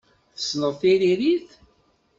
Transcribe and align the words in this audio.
Tessneḍ 0.35 0.73
tiririt? 0.81 1.49